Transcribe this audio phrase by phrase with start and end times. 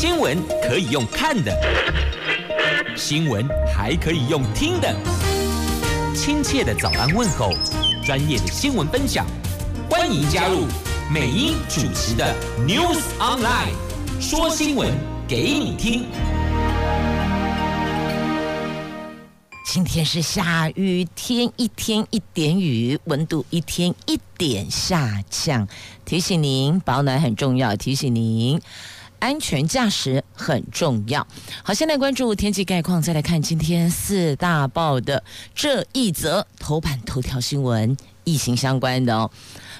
[0.00, 1.54] 新闻可以用看的，
[2.96, 3.46] 新闻
[3.76, 4.96] 还可以用听的。
[6.14, 7.52] 亲切的早安问候，
[8.02, 9.26] 专业的新闻分享，
[9.90, 10.64] 欢迎加入
[11.12, 12.34] 美英主持的
[12.66, 13.74] News Online，
[14.18, 14.90] 说新闻
[15.28, 16.06] 给你听。
[19.66, 25.68] 今天是下雨天，一天一点雨，温度一天一点下降。
[26.06, 27.76] 提醒您，保暖很重要。
[27.76, 28.58] 提醒您，
[29.20, 31.24] 安全驾驶很重要。
[31.62, 35.22] 好，现在关注天气概况，再来看今天四大报的
[35.54, 39.30] 这一则头版头条新闻，疫情相关的哦。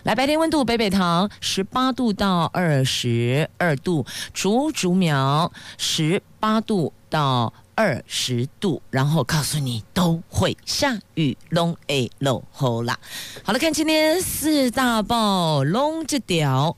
[0.05, 12.99] 来，白天温度，北北桃十八度到二十二度，竹竹苗十八度到二十度，然后告诉你都会下雨，龙 A 落后啦。
[13.43, 16.77] 好了，看今天四大报龙这条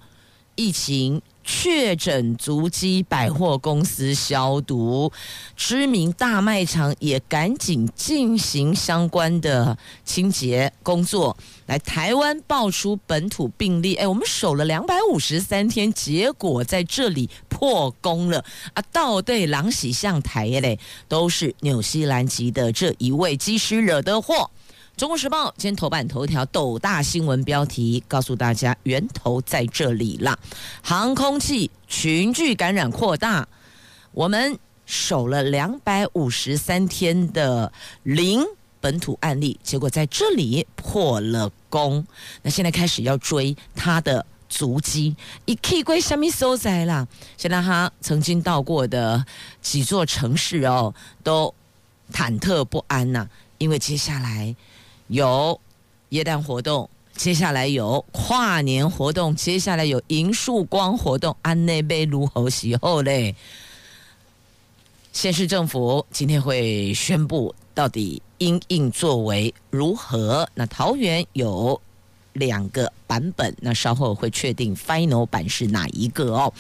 [0.55, 1.21] 疫情。
[1.45, 5.13] 确诊足迹，百货公司消毒，
[5.57, 11.37] 知名大卖场也赶紧进行相关的清洁工作。
[11.67, 18.83] 来，台湾爆出本土病例，哎，我们守了两百五十三天，结果在这里破功了啊！
[18.93, 24.51] 到对狼喜向台嘞，都是纽西兰籍的这一位机师惹的祸。
[24.97, 30.39] 中国时报今天头版头条斗大新闻标题，告诉大家源头在这里了。
[30.83, 33.49] 航空器群聚感染扩大，
[34.13, 38.45] 我们守了两百五十三天的零
[38.81, 42.07] 本土案例，结果在这里破了功。
[42.43, 47.09] 那现在开始要追他的足迹，一 K 归什么所在啦？
[47.39, 49.25] 现在他曾经到过的
[49.63, 51.53] 几座城市哦，都
[52.13, 54.55] 忐忑不安呐、啊，因为接下来。
[55.13, 55.61] 有
[56.09, 63.37] 耶诞活动，接下来有跨年活动，接下来有迎曙光活动，安内贝卢侯喜后嘞。
[65.13, 70.49] 县市政府今天会宣布到底因应作为如何？
[70.55, 71.79] 那桃园有。
[72.35, 76.51] 两个版本，那稍后会确定 final 版是哪一个哦。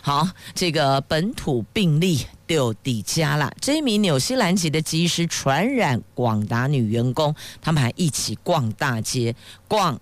[0.00, 3.52] 好，这个本土病例就抵家了。
[3.60, 9.36] 这一名纽西兰籍的机师传染广达女员工，他们还一起逛大街，
[9.68, 10.00] 逛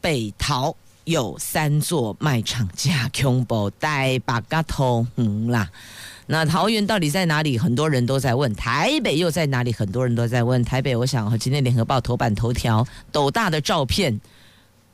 [0.00, 5.68] 北桃有三座卖场加恐怖带把嘎头嗯啦。
[6.26, 7.56] 那桃园到底在哪里？
[7.56, 8.52] 很多人都在问。
[8.54, 9.72] 台北又在哪里？
[9.72, 10.62] 很多人都在问。
[10.64, 14.20] 台北，我想今天联合报头版头条，斗大的照片，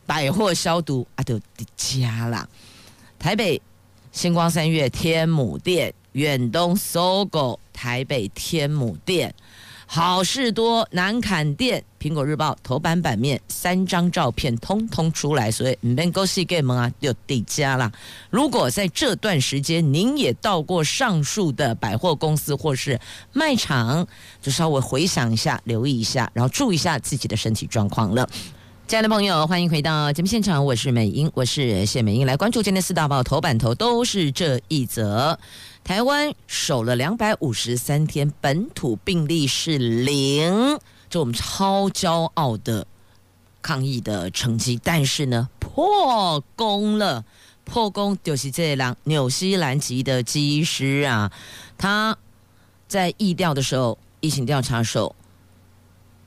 [0.06, 2.46] 百货消毒啊，都抵家了。
[3.18, 3.60] 台北
[4.12, 9.34] 星光三月天母店，远东 SOGO 台北天母店。
[9.84, 17.92] 好事多南崁店，苹果日报头版版面三张照片通通出来，所以唔免搁死给门啊，就抵加了。
[18.30, 22.98] 如果在这段时间您也到过上述的百货公司或是
[23.34, 24.06] 卖场，
[24.40, 28.26] 就稍微回想一下，留意一下，然后注意一下自己的身体状况了。
[28.88, 35.38] 亲爱的朋友，欢迎回到节目现场，我是美英，我是谢美英，来关注今天四大报头版头都是这一则。
[35.84, 40.78] 台湾守了两百五十三天，本土病例是零，
[41.10, 42.86] 这我们超骄傲的
[43.60, 44.80] 抗疫的成绩。
[44.82, 47.24] 但是呢，破功了，
[47.64, 51.32] 破功就是这辆纽西兰籍的机师啊，
[51.76, 52.16] 他
[52.86, 55.14] 在疫调的时候，疫情调查的时候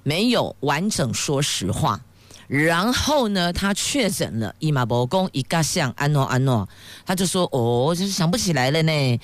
[0.04, 2.02] 没有完整说实话。
[2.48, 6.70] 然后呢，他确诊了，伊玛博公一个像安诺安诺，
[7.04, 9.20] 他就说哦，就是想不起来了呢。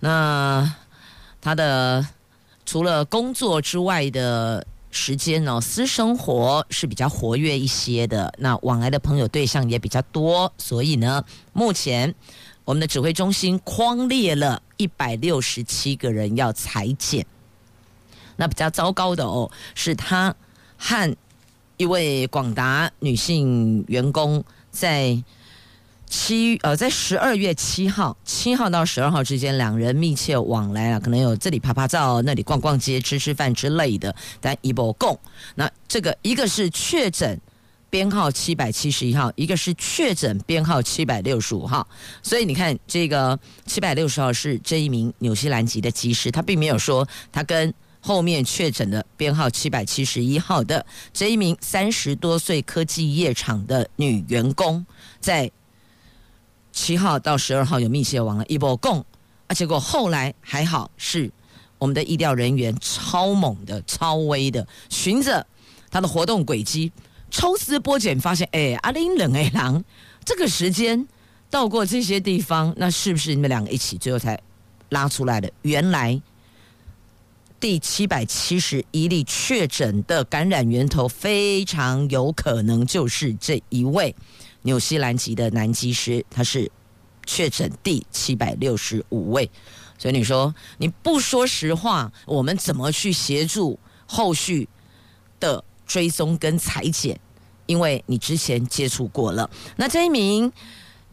[0.00, 0.74] 那
[1.40, 2.06] 他的
[2.66, 8.34] 除了工作之外的时间呢，私生活是比较活跃一些的。
[8.36, 12.14] 那往来的朋友对象也比较多，所以呢，目前
[12.66, 17.24] 我们的指挥中心框列了一百六十七个人要裁减。
[18.36, 20.34] 那比较糟糕的哦，是他
[20.76, 21.16] 和。
[21.76, 25.22] 一位广达女性员工在
[26.08, 34.14] 七呃，在十二月七号七号到十二号之间，两人密切往来啊，可能有这里拍拍照，那里逛逛街、吃吃饭之类的。
[34.40, 35.18] 但一波共，
[35.56, 37.38] 那这个一个是确诊
[37.90, 41.86] 编号七百七十一号，一个是确诊编号七百六十五号。
[42.22, 47.74] 所以你看，这个七百六十号是这一名纽西兰籍的机师，他并没有说他跟。
[48.06, 54.86] 后面确诊的编号七百七十一号的这一名三十多岁科技业厂的女员工，
[55.18, 55.50] 在
[56.70, 59.04] 七号到十二号有密切往来一波共
[59.48, 61.28] 啊，结果后来还好是
[61.78, 65.44] 我们的医疗人员超猛的、超威的，循着
[65.90, 66.92] 他的活动轨迹
[67.28, 69.82] 抽丝剥茧，发现哎，阿玲冷哎狼，
[70.24, 71.08] 这个时间。
[71.48, 74.38] 到过这些地方，那是不是你们两个一起最后才
[74.88, 75.50] 拉出来的？
[75.62, 76.20] 原来
[77.58, 84.14] 第七百七十一例确诊的感染源头，非常有可能就是这一位
[84.62, 86.70] 纽西兰籍的男机师，他是
[87.24, 89.50] 确诊第七百六十五位。
[89.98, 94.68] 所以你说你不说实话，我们怎么去协助后续
[95.40, 97.18] 的追踪跟裁剪？
[97.64, 99.50] 因为你之前接触过了。
[99.76, 100.52] 那这一名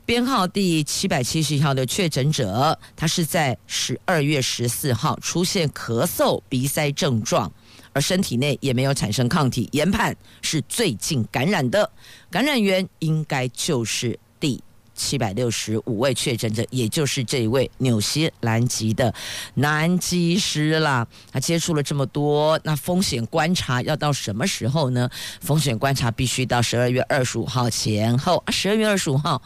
[0.05, 7.51] 编号第七百七十一号的确诊者，他是在十二月十四号出现咳嗽、鼻塞症状，
[7.93, 11.89] 而身体内也没有产生抗体，研判是最近感染的，
[12.29, 14.61] 感染源应该就是第。
[14.95, 19.11] 七百六十五位确诊者，也就是这一位纽西兰籍的
[19.55, 21.07] 男机师啦。
[21.31, 25.09] 他接触了这么多，那风险观察要到什么时候呢？
[25.41, 28.51] 风险观察必须到十二月二十五号前后啊。
[28.51, 29.41] 十二月二十五号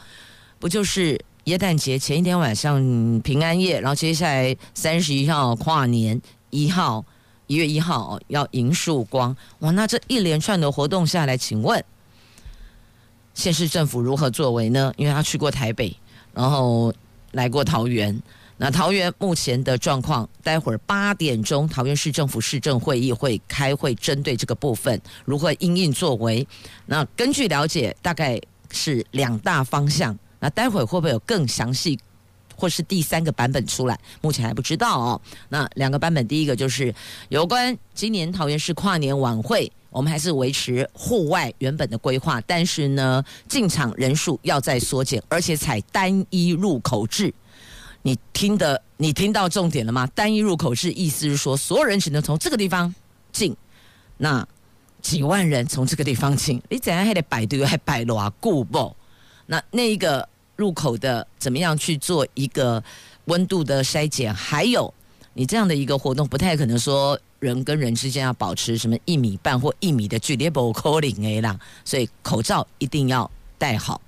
[0.58, 6.20] 不就是耶诞节前一天晚上平安夜，然后接下来三十一号跨年，
[6.50, 7.04] 一号
[7.46, 9.34] 一月一号要迎曙光。
[9.60, 11.82] 哇，那这一连串的活动下来，请问？
[13.34, 14.92] 县市政府如何作为呢？
[14.96, 15.96] 因为他去过台北，
[16.34, 16.92] 然后
[17.32, 18.20] 来过桃园。
[18.60, 26.44] 那桃园目前的状况，待会儿八点钟，桃园市政府市政会议会开会，针对这个部分如何因应作为。
[26.84, 28.40] 那根据了解，大概
[28.72, 30.18] 是两大方向。
[30.40, 31.98] 那待会会不会有更详细，
[32.56, 33.98] 或是第三个版本出来？
[34.20, 35.20] 目前还不知道哦。
[35.48, 36.94] 那两个版本，第一个就是
[37.28, 39.70] 有关今年桃园市跨年晚会。
[39.90, 47.32] 我们还是维持户外原本的规划，但是呢，进场人数要再缩减，而且采单一入口制。
[48.02, 50.06] 你听的，你听到重点了吗？
[50.08, 52.94] 单一入口制意思是说，所有人只能从这个地方
[53.32, 53.56] 进。
[54.18, 54.46] 那
[55.00, 58.94] 几万人从这个地方进，你怎样还得摆队，还摆偌久不？
[59.48, 62.82] 那那一个入口的怎么样去做一个
[63.24, 64.32] 温度的筛检？
[64.32, 64.94] 还有，
[65.34, 67.20] 你这样的一个活动，不太可能说。
[67.40, 74.00] 人跟人之间要保持什么一米半或一米的距离，不可能的啦，所以口罩一定要戴好。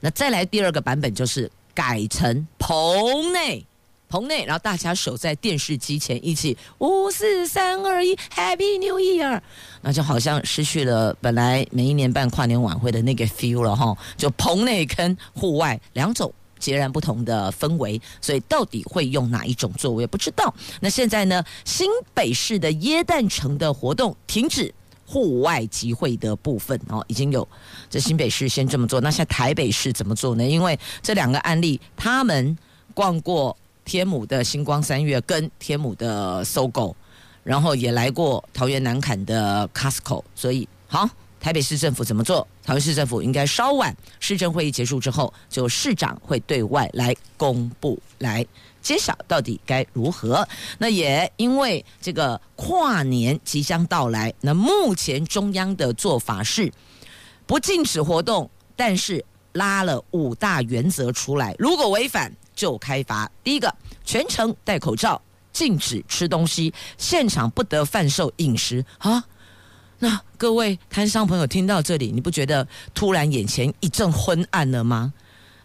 [0.00, 3.64] 那再来第二个版本就是改成棚内，
[4.10, 9.40] 棚内，然后大家守在电视机前一起五四三二一，Happy New Year，
[9.80, 16.30] 那就好像失去了本来每一年办跨年晚会的那个 feel 了哈，就棚内跟户外两种。
[16.58, 20.54] 截然不同的氛围，所以到底会用哪一种座位不知道。
[20.80, 24.70] 那现在呢，新北市的耶诞城的活动停止
[25.06, 27.48] 户外集会的部分哦，已经有
[27.88, 29.00] 这新北市先这么做。
[29.00, 30.46] 那现在台北市怎么做呢？
[30.46, 32.58] 因为这两个案例，他们
[32.92, 36.94] 逛过天母的星光三月跟天母的搜狗
[37.42, 41.08] 然后也来过桃园南崁的 Costco，所以好。
[41.40, 42.46] 台北市政府怎么做？
[42.62, 48.46] 桃园市政府应该稍晚，市政会议结束之后，就市长会对外来公布，来
[48.82, 50.46] 揭晓到底该如何。
[50.76, 56.70] 那也因为这个跨年即将到来，那目前中央的做法是
[57.46, 59.24] 不禁止活动，但是
[59.54, 62.30] 拉了五大原则出来，如果违反
[62.60, 63.30] 就开罚。
[63.42, 63.74] 第一个，
[64.04, 65.18] 全程戴口罩，
[65.50, 69.24] 禁止吃东西，现场不得贩售饮食啊。
[69.98, 75.14] 那各位摊商朋友听到这里，你不觉得突然眼前一阵昏暗了吗？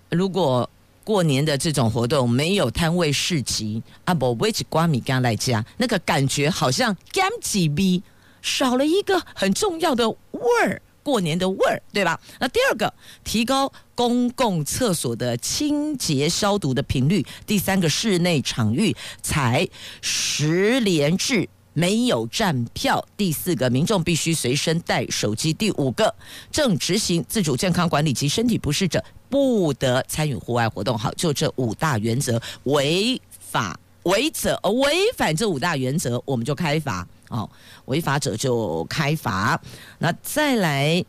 [0.10, 0.70] 如果
[1.04, 8.02] 过年的这种活动没有摊位市集，啊不维吉瓜米刚来家，那个感觉好像减几逼，
[8.42, 12.20] 少了一个很重要的味儿，过年的味儿，对吧？
[12.40, 12.92] 那第二个，
[13.24, 19.70] 提高公共厕所的清洁消毒的频率；第三个，室内场域采
[20.02, 21.48] 十连制。
[21.78, 23.06] 没有站票。
[23.18, 25.52] 第四个，民众必须随身带手机。
[25.52, 26.16] 第五个，
[26.50, 30.98] 正执行自主健康管理及身体不适者不得参与户外活动。
[30.98, 37.06] 好，就这五大原则，违法违者违反这五大原则，我们就开罚。
[37.36, 37.50] 哦，
[37.86, 39.60] 违法者就开罚。
[40.00, 41.04] 那再来，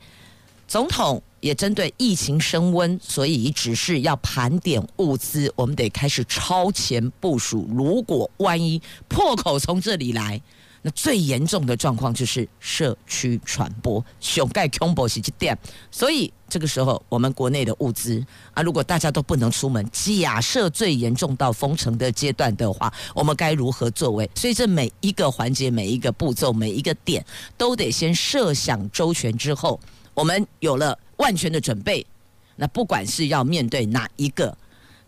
[0.67, 7.69] 总统也针对疫情升温，所以只是要盘点物资，我们得开始超前部署。
[7.71, 10.41] 如果万一破口从这里来，
[10.83, 15.57] 那最严重的状况就是社区传播，熊盖恐怖袭击点。
[15.91, 18.25] 所以这个时候，我们国内的物资
[18.55, 24.31] 啊，如果大家都不能出门，假设最严重到封城的阶段的话，我们该如何作为？
[24.35, 27.25] 所以这每一个环节、每一个步骤、每一个点，
[27.57, 29.81] 都得先设想周全之后，
[30.15, 32.07] 我们有了万全的准备。
[32.55, 34.57] 那不管是要面对哪一个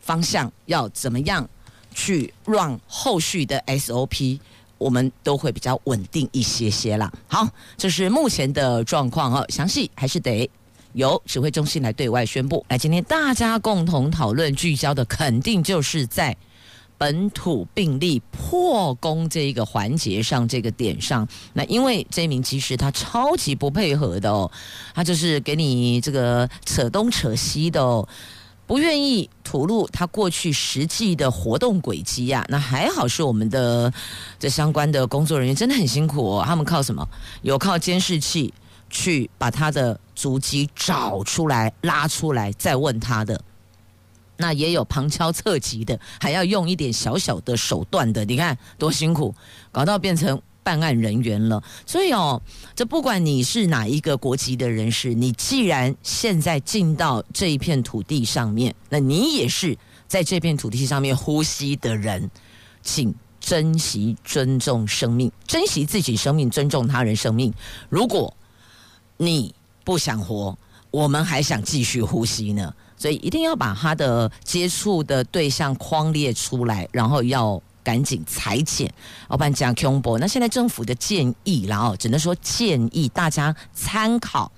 [0.00, 1.49] 方向，要怎么样
[1.95, 4.40] 去让后续的 SOP。
[4.76, 7.12] 我们都会比较稳定一些些啦。
[7.26, 7.45] 好，
[7.76, 10.49] 这是目前的状况哦，详细还是得
[10.92, 12.64] 由指挥中心来对外宣布。
[12.68, 16.37] 来，今天大家共同讨论聚焦的，肯定就是在
[16.97, 21.28] 本土病例破功这一个环节上，这个点上。
[21.52, 24.50] 那因为这名机师他超级不配合的哦，
[24.95, 28.09] 他就是给你这个扯东扯西的哦。
[28.66, 33.90] 不愿意吐露他过去实际的活动轨迹呀，那还好是我们的
[34.38, 37.09] 这相关的工作人员真的很辛苦哦，他们靠什么？
[37.40, 38.52] 有靠监视器
[38.90, 43.40] 去把他的足迹找出来、拉出来，再问他的。
[44.37, 49.32] 那也有旁敲侧击的，还要用一点小小的手段的，你看多辛苦，
[49.70, 50.42] 搞到变成。
[50.60, 52.42] 办案人员了，所以哦，
[52.75, 59.75] 这不管你是哪一个国籍的人士，你既然现在进到这一片土地上面，那你也是
[60.06, 62.30] 在这片土地上面呼吸的人，
[62.82, 67.50] 请珍惜、尊重生命，珍惜自己生命，尊重他人生命。
[67.88, 68.37] 如果
[69.16, 69.54] 你
[69.88, 70.54] 不想活，
[70.90, 77.59] 我们还想继续呼吸呢，所以一定要把他的接触的对象框列出来，然后要。
[77.80, 78.92] 赶紧裁剪，
[79.28, 80.18] 老板讲恐怖。
[80.18, 84.52] 那现在政府的建议，然后只能说建议大家参考，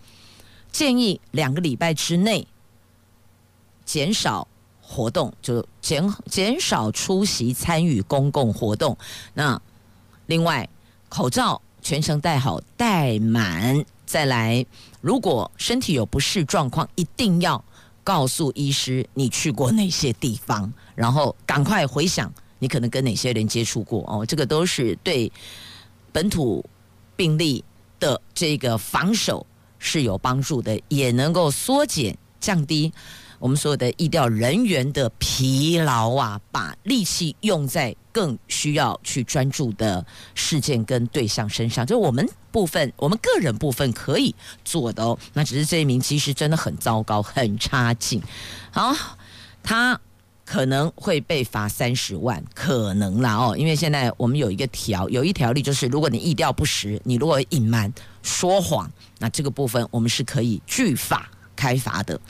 [0.72, 2.44] 建议两个礼拜之内
[3.84, 4.48] 减少
[4.82, 8.98] 活动，就减减少出席参与公共活动。
[9.34, 9.62] 那
[10.26, 10.68] 另外，
[11.08, 13.84] 口罩全程戴好戴满。
[14.06, 14.66] 再来，
[15.00, 17.62] 如果身体有不适状况，一定要
[18.04, 22.32] 告诉医师你去过哪些地方，然后赶快回想。
[22.62, 24.26] 你可能跟哪些人接触过哦？
[24.26, 25.32] 这个都是对
[26.12, 26.62] 本土
[27.16, 27.64] 病例
[27.98, 29.46] 的这个防守
[29.78, 32.92] 是有帮助的，也能够缩减、降低
[33.38, 40.04] 我们所有的医疗人员的疲劳啊，把力气用在更需要去专注的
[40.34, 41.86] 事件跟对象身上。
[41.86, 45.18] 就我们部分，我们个人部分可以做的哦。
[45.32, 48.22] 那只是这一名其实真的很糟糕，很差劲。
[48.70, 48.94] 好，
[49.62, 50.00] 他。
[50.42, 57.92] 可能会被罚三十万，可能啦哦，因为现在我们有一个条，有一条例就是，如果你意调不实，你如果隐瞒、
[58.24, 58.90] 说谎，
[59.20, 62.20] 那这个部分我们是可以据法开罚的。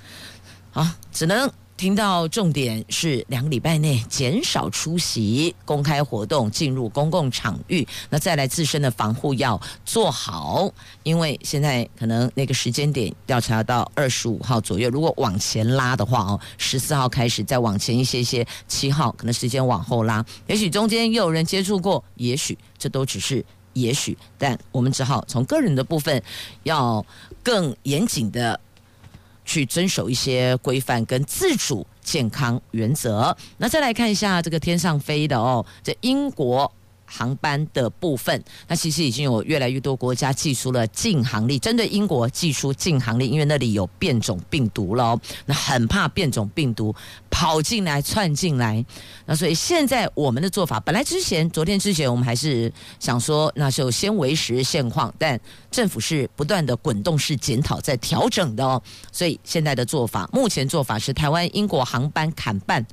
[0.70, 1.50] 好，只能。
[1.80, 7.88] 听到重点是两个礼拜内减少出席公开活动，进入公共场域。
[8.10, 10.70] 那再来自身的防护要做好，
[11.04, 26.22] 因为现在可能那个时间点调查到二十五号左右，如果往前拉的话哦，十四号开始再往前一些些，七号可能时间往后拉，也许中间又有人接触过，也许这都只是也许，但我们只好从个人的部分
[26.64, 27.02] 要
[27.42, 28.60] 更严谨的。
[29.44, 33.37] 去遵守一些规范跟自主健康原则。
[33.59, 36.70] 那再来看一下这个天上飞的哦，这英国。
[37.11, 46.95] 航班的部分，那其实已经有越来越多国家寄出了禁航令，针对英国寄出禁航令，因为那里有变种病毒了，那很怕变种病毒
[47.29, 48.85] 跑进来窜进来，
[49.26, 55.38] 那所以现在我们的做法，本来之前昨天之前我们还是想说，那就先维持现况，但
[55.71, 62.87] 政府是不断的滚动式检讨在调整的哦，所以现在的做法，目前做法是台湾英国航班砍半。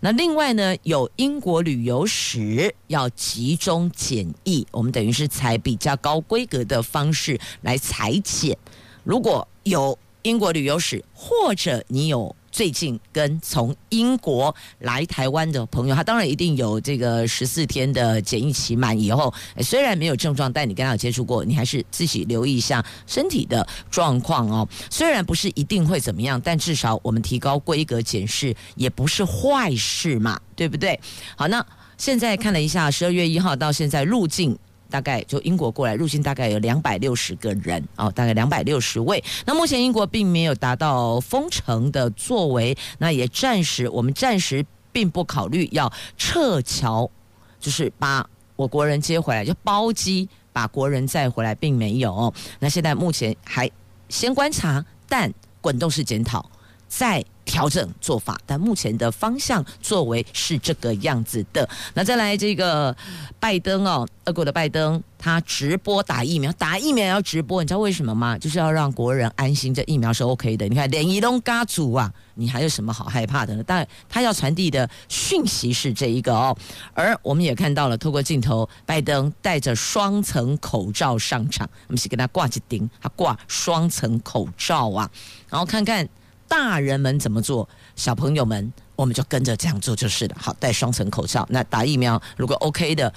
[0.00, 8.56] 那另外呢，有英国旅游史要集中检疫，我们等于是采比较高规格的方式来裁剪。
[9.04, 12.34] 如果有英国旅游史，或者你有。
[12.50, 24.68] 最近跟从英国来台湾的朋友，他当然一定有这个十四天的检疫期满以后，虽然没有症状，但你跟他有接触过，你还是自己留意一下身体的状况哦。
[24.90, 30.98] 虽然不是一定会怎么样，但至少我们提高规格检视也不是坏事嘛，对不对？
[31.36, 31.64] 好，那
[31.96, 34.58] 现在看了一下，十二月一号到现在入境。
[34.90, 39.22] 大概就英国过来入境大概有两百六十个人哦，大概两百六十位。
[39.46, 47.08] 那目前英国并没有达到封城的作为，那也暂时我们暂时并不考虑要撤侨，
[47.60, 52.34] 就是把我国人接回来，就包机把国人载回来，并没有。
[52.58, 53.70] 那现在目前还
[54.08, 56.49] 先观察，但滚动式检讨。
[56.90, 61.66] 再调整做法，但目前的方向作为是这个样子的。
[61.94, 62.94] 那再来这个
[63.38, 68.36] 拜登哦，俄国的拜登，他直播打疫苗，打疫苗要直播，你知道为什么吗？
[68.36, 70.68] 就是要让国人安心，这疫苗是 OK 的。
[70.68, 73.64] 你看连伊隆嘎祖啊，你还有什么好害怕的呢？
[73.64, 76.56] 但他要传递的讯息是这一个哦。
[76.92, 85.10] 而我们也看到了，透过镜头，拜登戴着双层口罩上场，我们是给他挂一顶，他挂双层口罩啊，
[85.48, 86.08] 然后看看。
[86.50, 90.36] 大人们怎么做，小朋友们我们就跟着这样做就是了。
[90.36, 91.46] 好，戴双层口罩。
[91.48, 93.14] 那打疫苗如果 OK 的，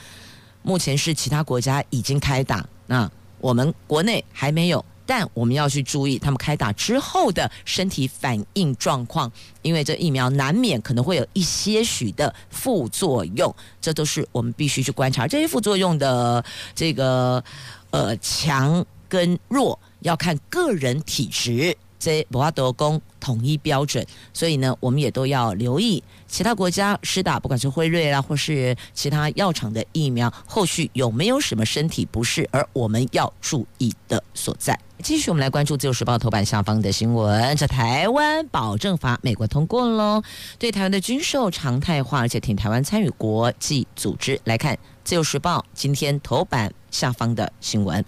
[0.61, 3.09] 目前是其他国家已经开打，那
[3.39, 9.29] 我们国内还没有，但我们要去注意他们开打之后的身体反应状况，
[9.63, 17.43] 因为这疫苗难免可能会有一些许的副作用，这都是我们必须去观察这些副作用的这个
[17.89, 21.75] 呃强跟弱，要看个人体质。
[22.03, 34.77] 这博阿德公统一标准，所以呢，我们也都要留意其他国家施打，不管是辉瑞啦，或是其他药厂的疫苗，后续有没有什么身体不适，而我们要注意的所在。
[35.01, 40.21] 继续，我们来关注《自由时报》头版下方的新闻：这台湾保证法，美国通过了，
[40.59, 44.39] 对台湾的军售常态化，而且挺台湾参与国际组织。
[44.43, 44.77] 来看。
[45.03, 48.05] 自由时报今天头版下方的新闻：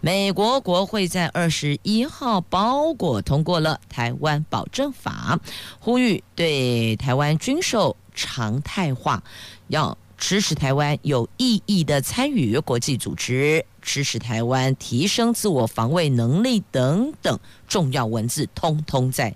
[0.00, 5.40] 美国国会在二十一号包裹通过了台湾保证法，
[5.78, 9.22] 呼吁对台湾军售常态化，
[9.68, 17.38] 要支持台湾有意义的参与国际组织，支持台湾提升自我防卫能力等等
[17.68, 19.34] 重要文字，通通在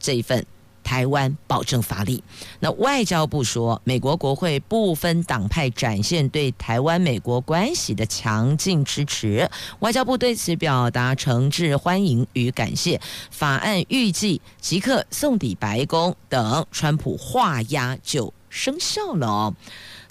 [0.00, 0.44] 这一份。
[0.82, 2.22] 台湾保证法里，
[2.60, 9.48] 那外交部说，美国国会不分党派展现对台湾美国关系的强劲支持，
[9.80, 13.00] 外交部对此表达诚挚欢迎与感谢。
[13.30, 19.54] 法案预计即刻送抵白宫，等川普画押就生效了哦。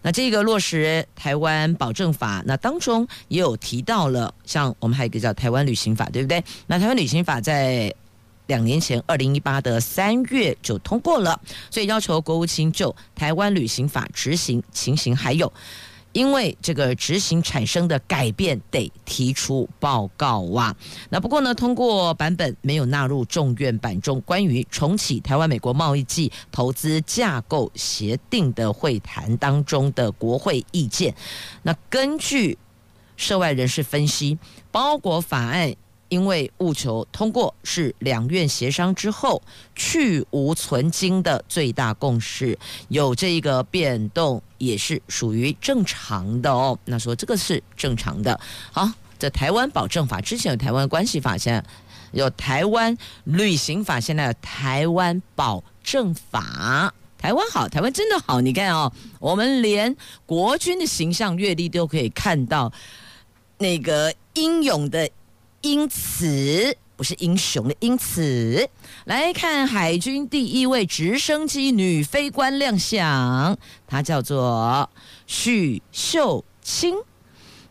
[0.02, 6.44] 那这个落实台湾保证法，那当中也有提到了，像我们还有一个叫台湾旅行法，对不对？
[6.66, 7.94] 那台湾旅行法在。
[8.52, 11.40] 两年前，二零一八的三月就通过了，
[11.70, 15.50] 所以要求国务卿就台湾旅行法执行情形，还有
[16.12, 20.76] 因为这个执行产生的改变，得提出报告哇、啊。
[21.10, 31.16] 那不过呢，通过版本没有纳入众院版中关于重启台湾美国贸易暨投资架构协定的会谈当中的国会意见。
[31.64, 32.58] 那根据
[33.16, 34.38] 涉外人士分析，
[34.74, 35.74] 包裹法案。
[36.12, 39.42] 因为务求通过是两院协商之后
[39.78, 46.78] 去无存菁的最大共识，有这个变动也是属于正常的哦。
[46.84, 48.38] 那说这个是正常的。
[48.74, 51.64] 好，这台湾保证法之前有台湾关系法，现在
[52.12, 56.94] 有台湾旅行法，现在有台湾保证法。
[57.18, 58.42] 台湾好，台湾真的好。
[58.42, 59.96] 你看哦，我们连
[60.26, 62.70] 国军的形象阅历都可以看到
[63.60, 65.10] 那个英勇的。
[65.62, 68.70] 因此，不是英雄的因此，
[69.06, 74.90] 来看海军第一位直升机女飞官亮相，她叫做
[75.28, 76.96] 许秀清。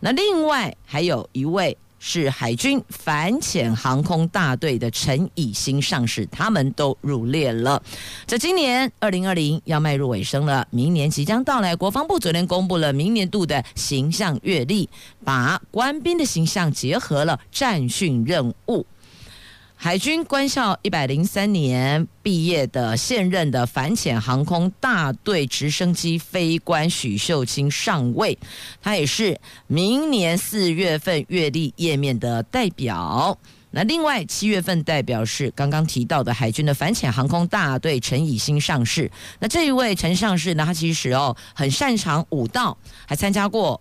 [0.01, 1.77] 那另外还有一位。
[2.03, 7.81] 是海军反潜航空大队的陈以新上士，他们都入列了。
[8.27, 11.77] 在今年二零二零要迈入尾声了，明年即将到来。
[11.77, 14.89] 国防部昨天公布了明年度的形象阅历，
[15.23, 18.85] 把官兵的形象结合了战训任务。
[19.83, 28.39] 海军官校一百零三年毕业的现任的反潜航空大队直升机飞官许秀清上尉，
[28.83, 33.39] 他也是明年四月份月历页面的代表。
[33.71, 39.11] 那另外七月份代表是刚刚提到的海军的反潜航空大队陈以新上士。
[39.39, 43.81] 那这一位陈上士呢，他其实哦很擅长武道，还参加过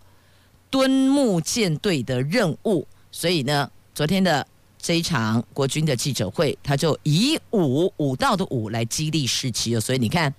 [0.70, 4.48] 敦睦舰队的任务，所以呢，昨天的。
[4.82, 10.34] 这一场国军的记者会，他就以武武道的武来激励士气哦，所以你看，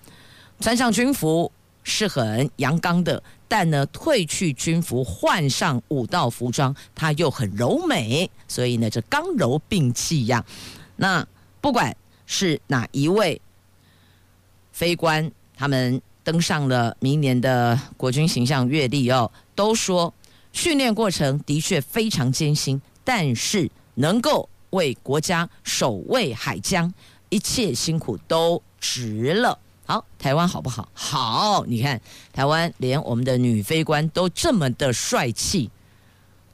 [0.59, 1.49] 穿上军服
[1.83, 10.43] 是很阳刚的，但呢，褪去军服换上武道服装，他又很柔美，所以呢，这刚柔并济呀。
[10.95, 11.25] 那
[11.61, 13.39] 不管是哪一位
[14.71, 20.11] 飞官，他们登上了明年的国军形象月历哦，都说
[20.51, 23.69] 训练过程的确非常艰辛，但是。
[23.95, 26.93] 能够为国家守卫海疆，
[27.29, 29.57] 一切辛苦都值了。
[29.85, 30.87] 好，台湾好不好？
[30.93, 31.99] 好，你看
[32.31, 35.69] 台湾连我们的女飞官都这么的帅气，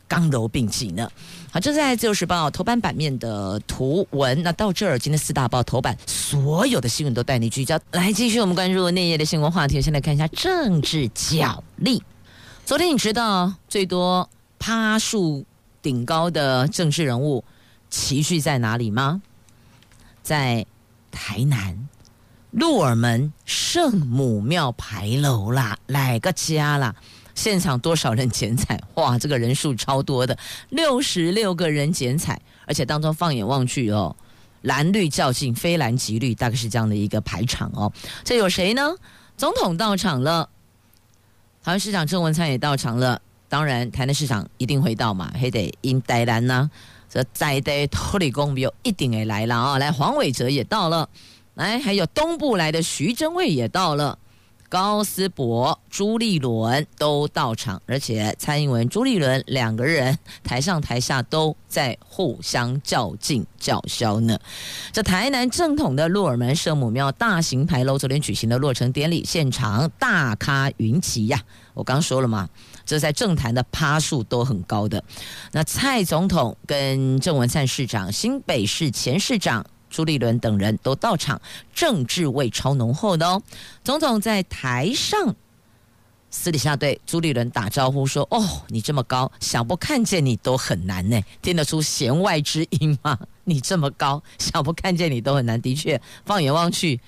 [0.07, 1.07] 刚柔并济呢。
[1.51, 4.41] 好，这在自由时报头版版面的图文。
[4.41, 7.79] 那到这儿，今天四大报头版所有的新闻都带你聚焦。
[7.91, 9.79] 来，继续我们关注内页的新闻话题。
[9.81, 12.01] 先来看一下政治角力。
[12.65, 15.45] 昨天你知道最多趴树
[15.81, 17.43] 顶高的政治人物
[17.89, 19.21] 齐聚在哪里吗？
[20.23, 20.65] 在
[21.09, 21.87] 台南
[22.51, 26.95] 鹿耳门圣母庙牌楼啦，来个家啦！
[27.35, 28.81] 现场多少人剪彩？
[28.95, 30.37] 哇，这个人数超多的，
[30.69, 34.15] 六十六个人剪彩，而且当中放眼望去哦，
[34.63, 37.93] 蓝绿较劲，非蓝即绿，大概是这样的一个排场哦。
[38.23, 38.95] 这有谁呢？
[39.37, 40.49] 总统到场了，
[41.63, 43.21] 台湾市长郑文灿也到场了。
[43.49, 46.69] 当然，台南市场一定会到嘛，还得因台南呐。
[47.09, 49.77] 这在地土里公有一定会来了啊！
[49.77, 51.07] 来，黄伟哲也到了，
[51.53, 54.19] 来，还有东部来的徐榛蔚也到了。
[54.69, 64.37] 高思博、朱立伦都到场，而且蔡英文、朱立伦两个人台上台下都在互相较劲叫嚣呢。
[64.91, 71.41] 这台南正统的鹿耳门圣母庙大型牌楼昨天举行的落成典礼现场，大咖云集呀！
[71.73, 72.49] 我刚说了嘛，
[72.87, 75.03] 这在政坛的趴数都很高的。
[75.51, 79.63] 那蔡总统跟郑文灿市长、新北市前市长。
[79.89, 81.41] 朱立伦等人都到场，
[81.73, 83.41] 政治味超浓厚的哦。
[83.85, 85.33] 总统在台上
[86.29, 93.17] 私底下对朱立伦打招呼说：“哦，你这么高，想不看见你都很难呢。”听得出弦外之音吗？
[93.45, 95.59] 你这么高，想不看见你都很难。
[95.61, 96.99] 的确，放眼望去。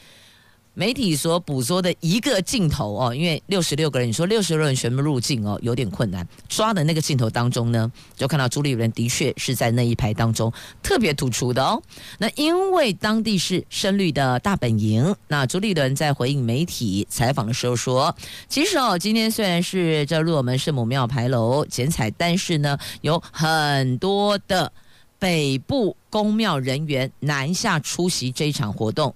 [0.79, 6.25] 媒体所捕捉的一个镜头哦，因为六十六个人，你说六十六人全部入镜哦，有点困难。
[6.47, 10.49] 抓的那个镜头当中呢，就看到朱立伦的确是在那一排当中
[10.81, 11.83] 特别突出的哦。
[12.17, 18.15] 那因为当地是深绿的大本营，那朱立伦在回应媒体采访的时候说，
[18.47, 24.71] 其实哦，今天虽然是这鹿耳门圣母庙牌楼剪彩，但是呢，有很多的
[25.19, 29.13] 北部宫庙人员南下出席这一场活动。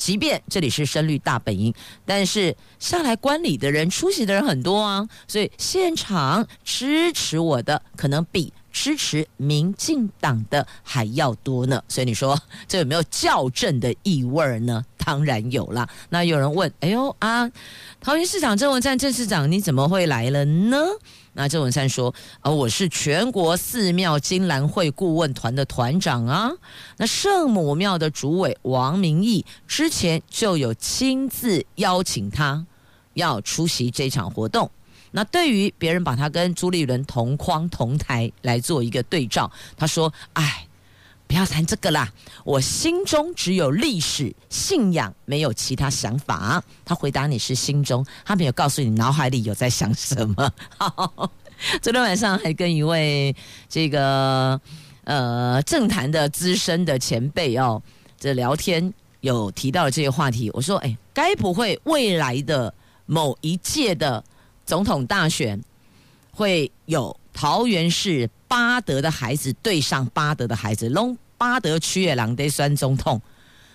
[0.00, 1.72] 即便这里是深绿大本营，
[2.06, 11.82] 但是下来观礼的人、出席的人很多啊，所以现场支持我的可能比支持民进党的还要多呢。
[11.86, 14.82] 所以你说这有没有校正的意味呢？
[15.04, 15.86] 当然有啦。
[16.08, 17.50] 那有人问：哎呦啊，
[18.00, 20.78] 桃园市长郑文灿郑市长你怎么会来了呢？
[21.40, 26.50] 那郑文灿说：“呃，我是全国寺庙金兰会顾问团的团长啊。
[26.98, 32.66] 那圣母庙的主委王明义之前就有亲自邀请他
[33.14, 34.70] 要出席这场活动。
[35.12, 40.68] 那对于别人把他跟朱立伦同框同台来做一个对照，他说：‘哎，
[41.30, 42.12] 不要谈这个啦，
[42.42, 50.52] 我心中只有历史信仰，没有其他想法。’他回答你是心中，他没有告诉你脑海里有在想什么。
[50.76, 51.30] ”好
[51.80, 53.32] 昨天晚上还跟一位
[53.68, 54.60] 这个
[55.04, 57.80] 呃政坛的资深的前辈哦，
[58.18, 60.50] 这聊天有提到这个话题。
[60.52, 62.74] 我说，哎，该不会未来的
[63.06, 64.24] 某一届的
[64.66, 65.62] 总统大选
[66.32, 73.20] 会有桃园市八德的孩子对上八德的孩子，龙八德区的人在选总统？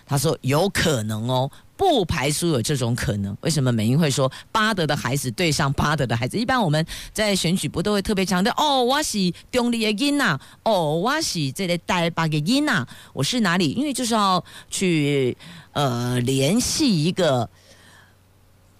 [0.06, 1.50] 他说有可能哦。
[1.78, 3.36] 不排除有这种可能。
[3.42, 6.38] 为什么美英会说八德的孩子对上八德的孩子？
[6.38, 13.72] 一般我们在选举不都会特别强调哦，我是中立的囡呐，哦，我是这里台北的囡呐，我是哪里？
[13.72, 15.36] 因为就是要去
[15.72, 17.46] 呃联系一个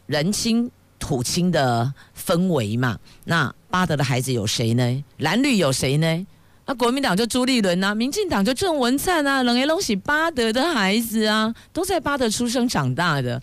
[0.06, 1.92] 人亲土亲的
[2.26, 2.98] 氛围嘛。
[3.24, 5.04] 那巴德的孩子有谁呢？
[5.18, 6.26] 蓝绿有谁呢？
[6.68, 13.40] 那、啊、国民党就朱立伦啊，民进党就郑文灿啊，两个都是八德的孩子啊，都在巴德出生长大的，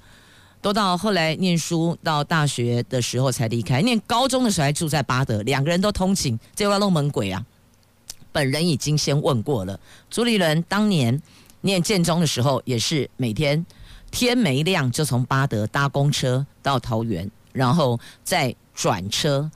[0.61, 7.41] 都到后来念书到大学的时候才离开，念高中的时候还住在巴德，两个人都通勤，这要弄门鬼啊！
[8.33, 11.21] 本人已经先问过了，朱立伦当年
[11.61, 13.65] 念建中的时候，也是每天
[14.11, 19.49] 天没亮就从巴德搭公车到桃园，然后再转车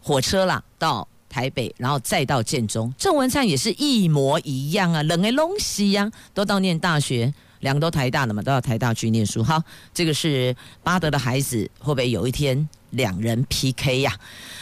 [0.00, 1.06] 火车啦到。
[1.28, 9.42] 台北，然后再到建中，郑文灿也是一模一样啊，两个东西呀，都到念大学，两个都台大的嘛，都要台大去念书。
[9.42, 9.62] 好，
[9.92, 14.16] 这个是巴德的孩子，会不会有一天两人 PK 呀、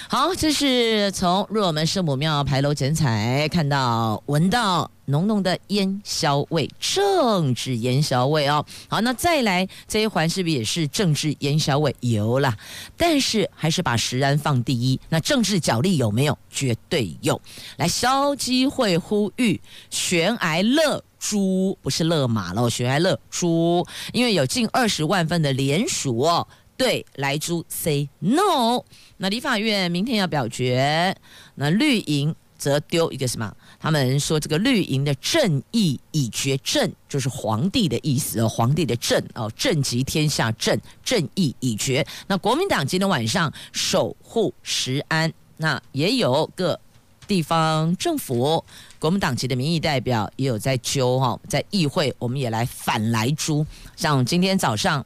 [0.08, 4.90] 好，这是从鹿耳门圣母庙牌楼剪彩看到、闻到。
[5.06, 8.64] 浓浓的烟硝味，政治烟硝味哦。
[8.88, 11.94] 好，那再来这一环是不是也是政治烟硝味？
[12.00, 12.56] 有啦，
[12.96, 14.98] 但是还是把食安放第一。
[15.08, 16.38] 那政治角力有没有？
[16.50, 17.40] 绝对有。
[17.76, 28.84] 来，消基会呼吁悬崖勒猪，不是勒马了，悬崖勒猪，因为有近二十万份的联署哦，对来猪 say no。
[29.16, 31.16] 那立法院明天要表决，
[31.56, 33.52] 那绿营则丢一个什么？
[33.84, 42.06] 他们说这个绿营的正义已决，正就是皇帝的意思，皇帝的正哦，正及天下正，正义已决。
[42.26, 46.80] 那国民党今天晚上守护石安，那也有个
[47.28, 48.64] 地方政府，
[48.98, 53.66] 国民党籍的民意代表也有在揪哈，在议会我们也来反来猪。
[53.96, 55.04] 像今天早上，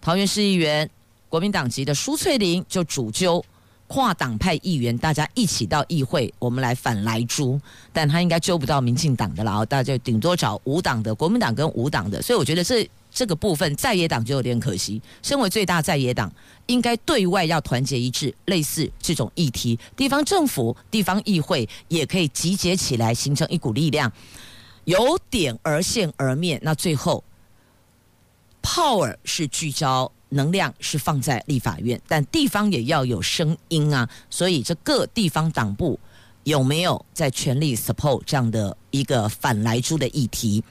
[0.00, 0.88] 桃园市议员
[1.28, 3.44] 国民党籍的苏翠玲就主揪。
[3.88, 7.60] 跨党派议员，大家一起到议会，我们来反莱猪，
[7.92, 15.00] 但他应该揪不到民进党的了，大家就顶多找无党的国民党跟无党的，所以我觉得这这个部分在野党就有点可惜。
[15.22, 16.30] 身为最大在野党，
[16.66, 24.12] 应该对外要团结一致，类似这种议题，地方政府、地方议会也可以集结起来，形成一股力量，
[24.84, 26.58] 由点而线而面。
[26.62, 27.22] 那最后
[28.62, 30.10] ，power 是聚焦。
[30.36, 34.08] 能量是放在立法院，但地方也要有声音啊。
[34.30, 35.98] 所以，这各地方党部
[36.44, 40.62] 有没有在全力 support 这样的一个反莱猪的议题？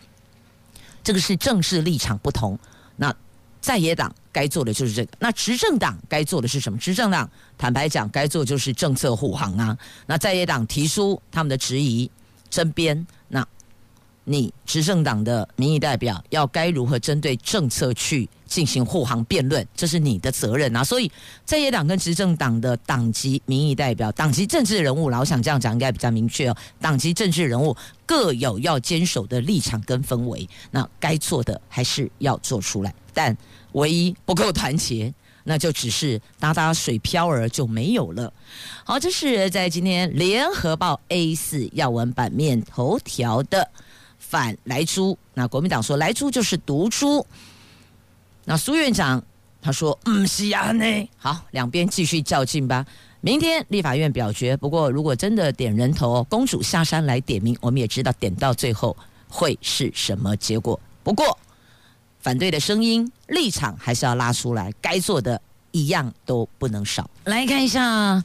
[1.03, 2.57] 这个是政治立场不同。
[2.95, 3.13] 那
[3.59, 6.77] 在野党该做的就是这个，那执政党该做的是什么？
[6.77, 9.77] 执政党坦白讲，该做就是政策护航啊。
[10.05, 12.09] 那在野党提出他们的质疑、
[12.49, 13.45] 争辩，那
[14.23, 18.29] 你执政党的民意代表要该如何针对政策去？
[18.45, 20.83] 进行护航辩论，这是你的责任啊！
[20.83, 21.11] 所以
[21.43, 26.57] 在野党跟执政党的党籍民意代表、党籍政治人物，老想这样讲应该比较明确哦。
[26.79, 32.93] 党籍政治人物各有要坚守的立场跟氛围，那该做的还是要做出来。
[33.13, 33.35] 但
[33.73, 38.31] 唯一不够团结，那就只是打打水漂儿就没有了。
[38.83, 43.69] 好，这是在今天联合报 A 四要闻版面头条的
[44.17, 45.17] 反莱猪。
[45.33, 47.25] 那国民党说莱猪就是毒猪。
[48.45, 49.21] 那苏院长
[49.61, 51.09] 他说：“嗯，是啊，呢。
[51.17, 52.85] 好，两边继续较劲吧。
[53.21, 54.55] 明天立法院表决。
[54.55, 58.95] 不过，如果真的点人头，公主下山来点名，我们也知道点到最后
[59.27, 60.79] 会是什么结果。
[61.03, 61.37] 不过，
[62.19, 67.09] 反对的声音立场还是要拉出来，该做的一样都不能少。
[67.23, 68.23] 来看一下。”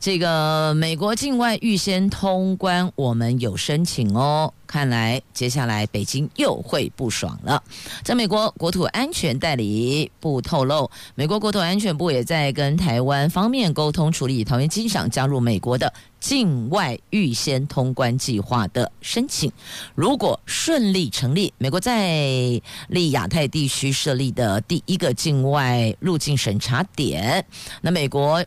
[0.00, 4.50] 这个美国境外预先通关，我们有申请哦。
[4.66, 7.62] 看来接下来北京又会不爽了。
[8.02, 19.52] 在美国国土安全代理部透露，美国国土安全部也在跟台湾方面沟通，处理桃园机场加入美国的境外预先通关计划的申请。
[19.94, 22.58] 如果顺利成立，美国在
[22.88, 27.44] 立亚太地区设立的第一个境外入境审查点，
[27.82, 28.42] 那美国。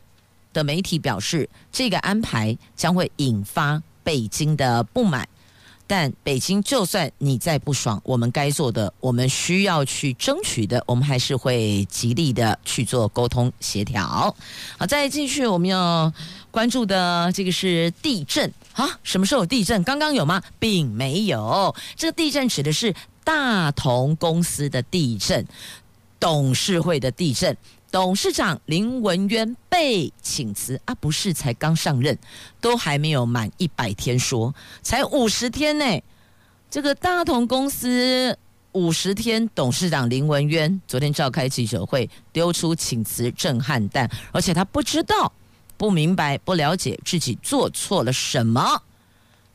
[0.53, 5.27] 的媒体表示，这个安排将会引发北京的不满。
[5.85, 14.33] 但北京就算你再不爽，我们该做的，我们需要去争取的，我们还是会极力的去做沟通协调。
[14.77, 16.11] 好，再继续我们要
[16.49, 18.97] 关注的这个是地震啊？
[19.03, 19.83] 什么时候有地震？
[19.83, 20.41] 刚刚有吗？
[20.57, 21.75] 并没有。
[21.97, 25.45] 这个地震指的是大同公司的地震，
[26.17, 27.55] 董事会的地震。
[27.93, 32.17] 董事长林文渊被请辞啊，不是才刚上任，
[32.60, 34.51] 都还没有满一百天说，
[34.82, 35.86] 才五十天呢。
[36.71, 38.36] 这个大同公司
[38.71, 45.32] 五十天，董事长林文渊昨天召开记者会，丢出请辞震撼弹，而且他不知道、
[45.77, 48.82] 不明白、不了解自己做错了什么，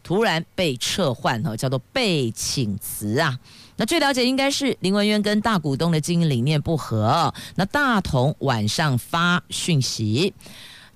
[0.08, 3.38] 突然被撤换哈，叫做被请辞啊。
[3.76, 7.34] 那据了解，应该是林文渊跟大股东的经营理念不合。
[7.56, 10.32] 那大同晚上发讯息，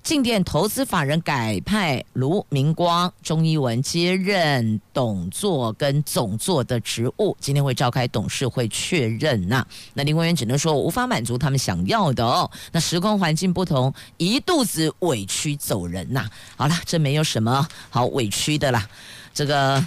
[0.03, 9.65] 进电投资法人改派卢明光、钟一文接任董座跟总座的职务，今天会召开董事会确认呐。
[9.93, 12.51] 那林文渊只能说，无法满足他们想要的哦。
[12.73, 16.29] 那时空环境不同，一肚子委屈走人呐。
[16.57, 18.85] 好了，这没有什么好委屈的啦，
[19.33, 19.83] 这个。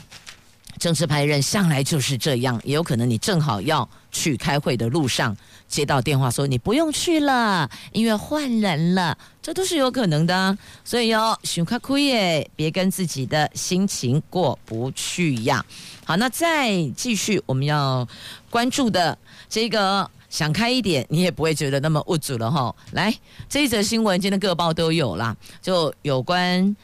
[0.79, 5.35] 政治派任向来就是这样，也有可能你正好要去开会的路上
[5.67, 10.59] 接到电话说你不用去了，因为换人了，这都是有可能的。
[10.85, 15.65] 所以哟，熊卡库耶，别跟自己的心情过不去呀。
[16.05, 18.09] 好，那再继续我们要
[18.51, 19.17] 关注的
[19.49, 22.75] 这个，想开一点，你也不会觉得那么无助了哈。
[22.91, 23.17] 来，
[23.49, 26.75] 这一则新闻今天各报都有啦，就有关。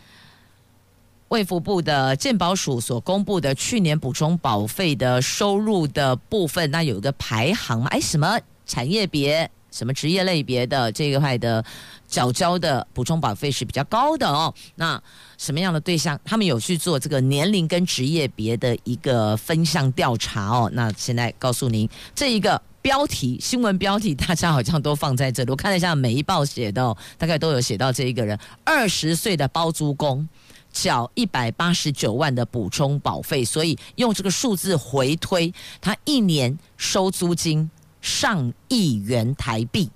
[1.31, 7.89] 卫福部的健保署所公布的去年补充保费的收入的部分，那有一个排行嘛？
[7.89, 11.65] 哎，什么产业别、什么职业类别的这一块的
[12.07, 14.55] 缴交的补充保费是比较高的哦？
[14.77, 15.03] 那
[15.39, 16.21] 什么样的对象？
[16.25, 20.71] 他们有去做这个年龄跟职业别的一个分项调查哦？
[20.75, 25.51] 那现在告诉您，这一个标题新闻标题，大家好像都放在这里。
[25.51, 30.29] 我看了一下每一报写的，大概都有写到这一个人，二十岁的包租公。
[30.75, 37.71] 缴一百八十九万的补充保费，所以用这个数字回推，他一年收租金
[38.03, 39.91] 上亿元台币。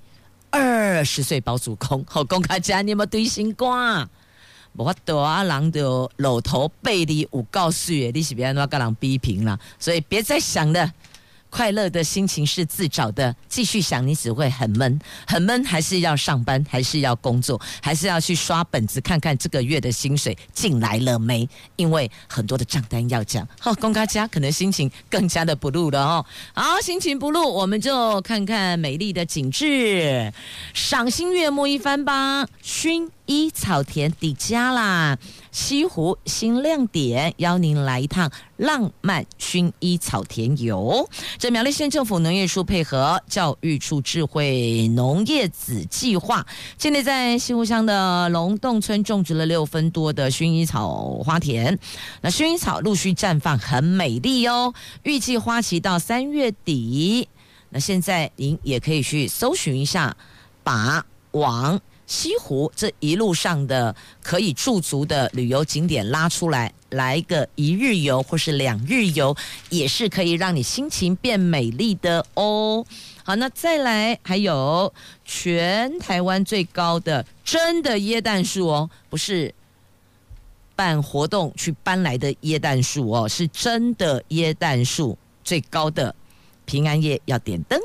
[0.51, 4.09] 二十岁包租公， 好公开家，你有没有对心肝？
[4.73, 10.90] 我多啊，人的老头背离有告诉你是别让跟人批评啦，所以别再想了。
[11.57, 21.49] 快乐的心情是自找的，继续想你只会很闷，很闷，还是要上班，还是要工作，还是要去刷本子看看这个月的薪水进来了没？
[21.77, 23.49] 因为很多的账单要讲。
[23.59, 26.27] 好，公家家可能心情更加的不露了哦。
[26.53, 30.31] 好，心情不露，我们就看看美丽的景致，
[30.75, 32.47] 赏心悦目一番吧。
[32.62, 35.19] 薰衣草田底家啦。
[35.51, 41.09] 西湖新亮点，邀您来一趟浪漫薰衣草田游。
[41.39, 46.47] 这苗栗县政府农业处配合教育处智慧农业子计划，
[46.79, 51.79] 现在在西湖乡的龙洞村种植了六分多的薰衣草花田。
[52.21, 54.73] 那薰衣草陆续绽放，很美丽哦。
[55.03, 57.29] 预计花期到三月底。
[57.71, 60.17] 那现在您也可以去搜寻一下，
[60.62, 61.81] 把网。
[62.07, 69.37] 西湖这一路上的可以驻足的旅游景点拉出来，来个一日游或是两日游，
[69.71, 72.87] 也是可以让你心情变美丽的哦。
[73.25, 74.92] 好，那再来还有
[75.25, 79.53] 全台湾最高的真的椰蛋树哦，不是
[80.77, 86.14] 办活动去搬来的椰蛋树哦，是真的椰蛋树最高的
[86.66, 87.81] 平安夜要点灯。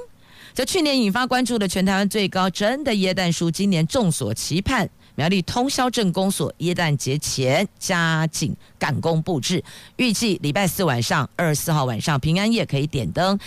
[0.53, 9.63] 这去年引发关注的全台湾最高真的耶诞树，今年众所期盼，苗栗通霄镇公所耶诞节前加紧赶工布置，
[9.95, 13.39] 预计礼拜四晚上、二十四号晚上平安夜可以点灯。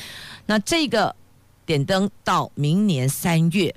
[0.46, 1.14] 那这个
[1.66, 3.74] 点灯到明年三月，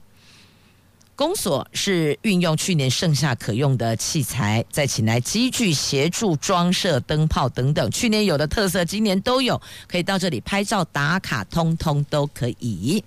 [1.15, 7.91] 公所是运用去年剩下可用的器材，再请来机具协助装设灯泡等等。
[7.91, 13.03] 去年有的特色，今年都有，可以到这里拍照打卡，通通都可以。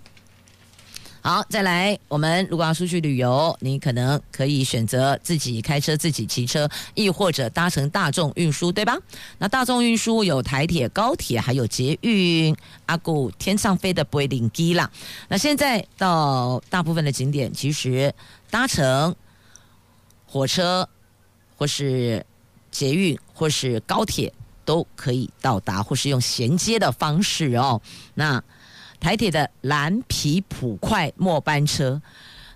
[1.22, 8.96] 好，再来，我们如果要出去旅游，你可能可以选择自己开车、自己骑车，亦或者搭乘大众运输，对吧？
[9.37, 12.56] 那大众运输有台铁、高铁，还有捷运，
[12.87, 14.90] 阿古天上飞的不会领机啦。
[15.28, 18.14] 那现在到大部分的景点，其实
[18.48, 19.14] 搭乘
[20.24, 20.88] 火车
[21.54, 22.24] 或是
[22.70, 24.33] 捷运或是高铁
[24.64, 27.83] 都可以到达，或是用衔接的方式哦。
[28.14, 28.42] 那
[29.00, 32.00] 台铁的蓝皮普快末班车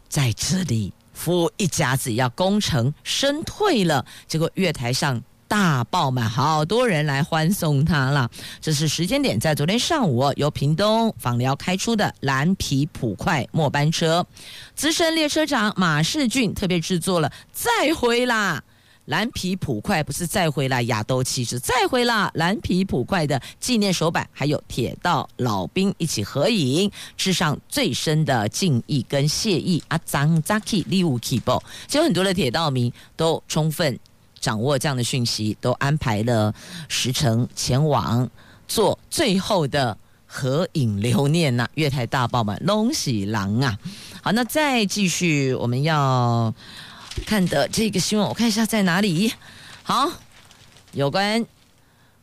[0.09, 8.31] 在这里服务一家子，要功成身退了，结果月台上大爆满，好多人来欢送他了。
[8.61, 14.27] 这是时间点，在昨天上午由屏东枋寮开出的蓝皮普快末班车，
[14.75, 18.63] 资深列车长马世俊特别制作了再回啦。
[19.07, 22.31] 蓝皮普快不是再回来亚兜气质，再回啦！
[22.35, 29.83] 蓝皮普快的纪念手板，还有铁道老兵一起合影，致上最深的敬意跟谢意。
[29.89, 33.99] 阿张扎基礼物起爆，其实很多的铁道迷都充分
[34.41, 36.55] 掌握这样的讯息，都安排了
[36.89, 38.27] 时程前往
[38.67, 39.95] 做最后的
[40.27, 43.79] 合影留念呐、月台大爆满，龙喜郎啊！
[44.23, 46.55] 好，那再继续，我们要。
[47.23, 49.33] 看的这个新闻，我看一下在哪里。
[49.83, 50.11] 好，
[50.93, 51.45] 有关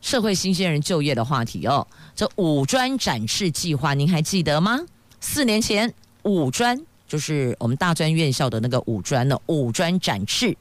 [0.00, 1.86] 社会新鲜人就业的话题哦。
[2.14, 4.80] 这五专展翅计划，您还记得吗？
[5.20, 6.78] 四年前五专
[7.08, 10.56] 就是我们大专院校的那个五专呢，五专展翅，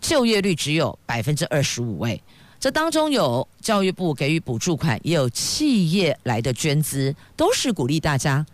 [0.00, 2.00] 就业率只有百分之二十五。
[2.00, 2.18] 哎，
[2.58, 8.44] 这当中有教育部给予补助款，也有企业来的捐资，都是鼓励大家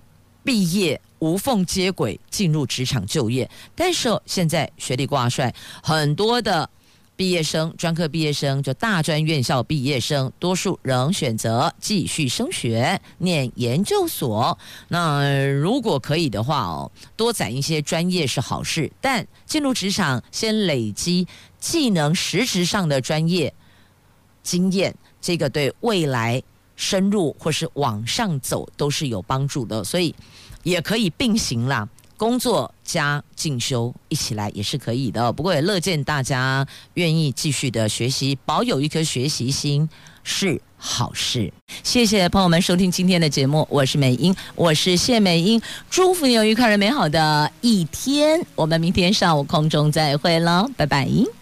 [0.44, 1.00] 毕业。
[1.20, 6.66] 无缝接轨进入职场就业，但是现在学历挂帅，很多的
[7.14, 14.59] 毕业生、专科毕业生，就大专院校毕业生，多数仍选择继续升学、念研究所。
[14.88, 23.53] 那如果可以的话哦，多攒一些专业是好事，但进入职场先累积技能、实质上的专业
[24.42, 26.42] 经验，这个对未来
[26.80, 30.12] 深入或是往上走都是有帮助的，所以。
[30.62, 31.88] 也可以并行啦，
[32.18, 35.32] 工作加进修一起来也是可以的。
[35.32, 39.88] 不过也乐见大家愿意继续的学习，保有一颗学习心
[40.22, 41.50] 是好事。
[41.82, 48.44] 谢谢朋友们收听今天的节目，我是美英，我是谢美英，祝福你有愉快而美好的一天。
[48.54, 51.39] 我们明天上午空中再会了，拜拜。